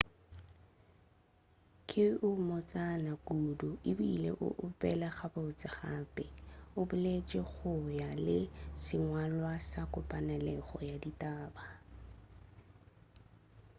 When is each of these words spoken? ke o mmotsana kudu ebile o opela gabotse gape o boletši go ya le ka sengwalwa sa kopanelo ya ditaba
ke 1.89 2.05
o 2.27 2.29
mmotsana 2.39 3.11
kudu 3.27 3.69
ebile 3.91 4.29
o 4.45 4.47
opela 4.65 5.07
gabotse 5.17 5.67
gape 5.77 6.25
o 6.79 6.81
boletši 6.89 7.39
go 7.51 7.73
ya 7.99 8.09
le 8.25 8.39
ka 8.47 8.51
sengwalwa 8.83 9.53
sa 9.69 9.81
kopanelo 9.93 10.53
ya 10.89 10.95
ditaba 11.05 11.65